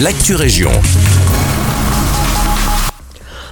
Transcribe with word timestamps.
l'actu 0.00 0.34
région. 0.34 0.70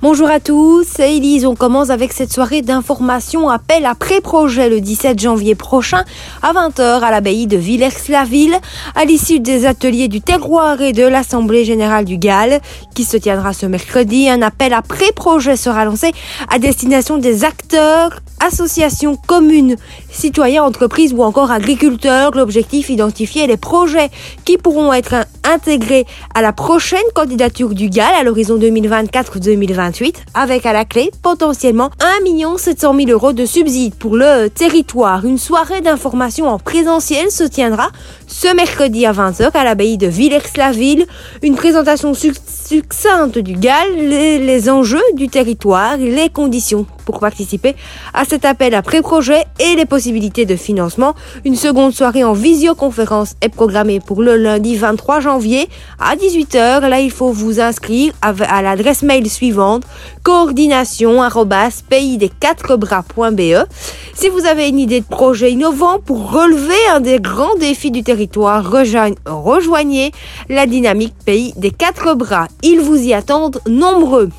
Bonjour 0.00 0.28
à 0.28 0.40
tous, 0.40 0.84
c'est 0.84 1.16
Elise. 1.16 1.46
On 1.46 1.54
commence 1.54 1.90
avec 1.90 2.12
cette 2.12 2.32
soirée 2.32 2.62
d'information 2.62 3.48
appel 3.48 3.86
à 3.86 3.94
pré-projet 3.94 4.68
le 4.68 4.80
17 4.80 5.20
janvier 5.20 5.54
prochain 5.54 6.02
à 6.42 6.52
20h 6.52 7.00
à 7.00 7.12
l'abbaye 7.12 7.46
de 7.46 7.56
Villers-la-Ville 7.56 8.56
à 8.96 9.04
l'issue 9.04 9.38
des 9.38 9.66
ateliers 9.66 10.08
du 10.08 10.20
terroir 10.20 10.80
et 10.80 10.92
de 10.92 11.04
l'Assemblée 11.04 11.64
générale 11.64 12.04
du 12.04 12.18
Galles 12.18 12.60
qui 12.96 13.04
se 13.04 13.16
tiendra 13.16 13.52
ce 13.52 13.66
mercredi. 13.66 14.28
Un 14.28 14.42
appel 14.42 14.72
à 14.72 14.82
pré-projet 14.82 15.54
sera 15.54 15.84
lancé 15.84 16.10
à 16.50 16.58
destination 16.58 17.18
des 17.18 17.44
acteurs, 17.44 18.18
associations, 18.40 19.14
communes, 19.14 19.76
citoyens, 20.10 20.64
entreprises 20.64 21.12
ou 21.12 21.22
encore 21.22 21.52
agriculteurs. 21.52 22.32
L'objectif 22.34 22.90
identifier 22.90 23.46
les 23.46 23.56
projets 23.56 24.10
qui 24.44 24.58
pourront 24.58 24.92
être 24.92 25.14
intégrés 25.44 26.06
à 26.34 26.42
la 26.42 26.52
prochaine 26.52 27.00
candidature 27.14 27.70
du 27.74 27.88
Galles 27.88 28.14
à 28.18 28.22
l'horizon 28.22 28.58
2024-2025 28.58 30.14
avec 30.34 30.66
à 30.66 30.72
la 30.72 30.84
clé 30.84 31.10
potentiellement 31.22 31.90
1 32.00 32.58
700 32.58 32.94
000 32.94 33.10
euros 33.10 33.32
de 33.32 33.46
subsides 33.46 33.94
pour 33.94 34.16
le 34.16 34.48
territoire. 34.48 35.24
Une 35.24 35.38
soirée 35.38 35.80
d'information 35.80 36.48
en 36.48 36.58
présentiel 36.58 37.30
se 37.30 37.44
tiendra 37.44 37.90
ce 38.32 38.54
mercredi 38.54 39.04
à 39.04 39.12
20h 39.12 39.50
à 39.52 39.62
l'abbaye 39.62 39.98
de 39.98 40.06
Villers-la-Ville. 40.06 41.06
Une 41.42 41.54
présentation 41.54 42.14
succincte 42.14 43.38
du 43.38 43.52
GAL, 43.52 43.94
les, 43.94 44.70
enjeux 44.70 45.02
du 45.14 45.28
territoire, 45.28 45.98
les 45.98 46.30
conditions 46.30 46.86
pour 47.04 47.18
participer 47.18 47.74
à 48.14 48.24
cet 48.24 48.44
appel 48.44 48.74
à 48.74 48.80
pré-projet 48.80 49.44
et 49.60 49.76
les 49.76 49.84
possibilités 49.84 50.46
de 50.46 50.56
financement. 50.56 51.14
Une 51.44 51.56
seconde 51.56 51.92
soirée 51.92 52.24
en 52.24 52.32
visioconférence 52.32 53.34
est 53.42 53.50
programmée 53.50 54.00
pour 54.00 54.22
le 54.22 54.36
lundi 54.36 54.76
23 54.76 55.20
janvier 55.20 55.68
à 55.98 56.16
18h. 56.16 56.88
Là, 56.88 57.00
il 57.00 57.10
faut 57.10 57.32
vous 57.32 57.60
inscrire 57.60 58.14
à 58.22 58.62
l'adresse 58.62 59.02
mail 59.02 59.28
suivante 59.28 59.82
coordination 60.22 61.20
pays 61.88 62.18
bras.be. 62.78 63.66
Si 64.14 64.28
vous 64.28 64.46
avez 64.46 64.68
une 64.68 64.78
idée 64.78 65.00
de 65.00 65.06
projet 65.06 65.52
innovant 65.52 65.98
pour 65.98 66.32
relever 66.32 66.74
un 66.92 67.00
des 67.00 67.18
grands 67.18 67.56
défis 67.56 67.90
du 67.90 68.02
territoire, 68.02 68.21
rejoignez 69.26 70.12
la 70.48 70.66
dynamique 70.66 71.14
pays 71.24 71.52
des 71.56 71.70
quatre 71.70 72.14
bras. 72.14 72.48
Ils 72.62 72.80
vous 72.80 72.96
y 72.96 73.14
attendent 73.14 73.60
nombreux. 73.66 74.30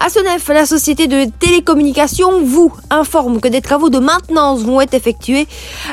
À 0.00 0.10
Senef, 0.10 0.46
la 0.48 0.66
société 0.66 1.08
de 1.08 1.24
télécommunications 1.40 2.42
vous 2.44 2.72
informe 2.88 3.40
que 3.40 3.48
des 3.48 3.60
travaux 3.60 3.90
de 3.90 3.98
maintenance 3.98 4.60
vont 4.60 4.80
être 4.80 4.94
effectués 4.94 5.48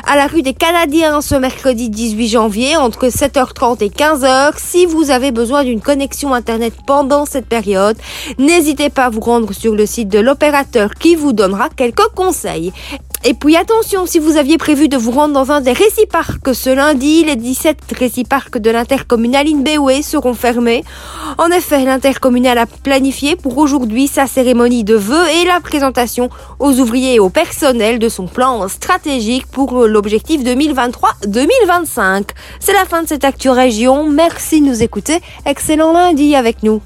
à 0.06 0.16
la 0.16 0.28
rue 0.28 0.42
des 0.42 0.54
Canadiens 0.54 1.20
ce 1.20 1.34
mercredi 1.34 1.88
18 1.88 2.28
janvier 2.28 2.76
entre 2.76 3.06
7h30 3.06 3.82
et 3.82 3.88
15h. 3.88 4.52
Si 4.58 4.86
vous 4.86 5.10
avez 5.10 5.32
besoin 5.32 5.64
d'une 5.64 5.80
connexion 5.80 6.34
Internet 6.34 6.74
pendant 6.86 7.26
cette 7.26 7.46
période, 7.46 7.96
n'hésitez 8.38 8.90
pas 8.90 9.06
à 9.06 9.10
vous 9.10 9.20
rendre 9.20 9.52
sur 9.52 9.74
le 9.74 9.86
site 9.86 10.08
de 10.08 10.20
l'opérateur 10.20 10.94
qui 10.94 11.16
vous 11.16 11.32
donnera 11.32 11.68
quelques 11.68 12.08
conseils. 12.14 12.72
Et 13.28 13.34
puis 13.34 13.56
attention, 13.56 14.06
si 14.06 14.20
vous 14.20 14.36
aviez 14.36 14.56
prévu 14.56 14.88
de 14.88 14.96
vous 14.96 15.10
rendre 15.10 15.34
dans 15.34 15.50
un 15.50 15.60
des 15.60 15.72
réciparcs 15.72 16.54
ce 16.54 16.70
lundi, 16.70 17.24
les 17.24 17.34
17 17.34 17.78
réciparcs 17.98 18.58
de 18.58 18.70
l'intercommunal 18.70 19.48
Inbewe 19.48 20.00
seront 20.00 20.34
fermés. 20.34 20.84
En 21.36 21.48
effet, 21.48 21.84
l'intercommunal 21.84 22.56
a 22.56 22.66
planifié 22.66 23.34
pour 23.34 23.58
aujourd'hui 23.58 24.06
sa 24.06 24.28
cérémonie 24.28 24.84
de 24.84 24.94
vœux 24.94 25.28
et 25.42 25.44
la 25.44 25.58
présentation 25.58 26.30
aux 26.60 26.74
ouvriers 26.78 27.14
et 27.14 27.18
au 27.18 27.28
personnel 27.28 27.98
de 27.98 28.08
son 28.08 28.28
plan 28.28 28.68
stratégique 28.68 29.48
pour 29.48 29.88
l'objectif 29.88 30.44
2023-2025. 30.44 32.28
C'est 32.60 32.74
la 32.74 32.84
fin 32.84 33.02
de 33.02 33.08
cette 33.08 33.24
Actu 33.24 33.50
Région. 33.50 34.08
Merci 34.08 34.60
de 34.60 34.66
nous 34.66 34.84
écouter. 34.84 35.20
Excellent 35.46 35.92
lundi 35.92 36.36
avec 36.36 36.62
nous. 36.62 36.80